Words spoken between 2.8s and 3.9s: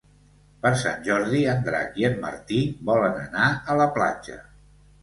volen anar a